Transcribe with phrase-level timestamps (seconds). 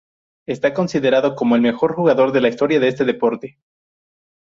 [0.47, 3.59] Está considerado como el mejor jugador de la historia de este deporte.